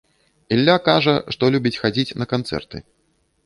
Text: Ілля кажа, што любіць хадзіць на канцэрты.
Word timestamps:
Ілля 0.55 0.77
кажа, 0.87 1.13
што 1.37 1.51
любіць 1.57 1.75
хадзіць 1.85 2.17
на 2.23 2.31
канцэрты. 2.35 2.77